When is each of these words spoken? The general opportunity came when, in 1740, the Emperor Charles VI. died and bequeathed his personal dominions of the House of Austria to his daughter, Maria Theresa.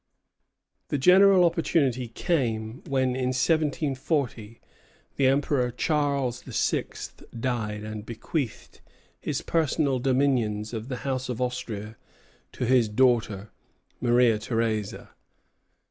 The 0.87 0.97
general 0.97 1.45
opportunity 1.45 2.07
came 2.07 2.81
when, 2.87 3.09
in 3.09 3.27
1740, 3.37 4.59
the 5.15 5.27
Emperor 5.27 5.69
Charles 5.69 6.41
VI. 6.41 6.85
died 7.39 7.83
and 7.83 8.03
bequeathed 8.03 8.81
his 9.19 9.43
personal 9.43 9.99
dominions 9.99 10.73
of 10.73 10.87
the 10.89 10.97
House 11.05 11.29
of 11.29 11.39
Austria 11.39 11.97
to 12.53 12.65
his 12.65 12.89
daughter, 12.89 13.51
Maria 13.99 14.39
Theresa. 14.39 15.11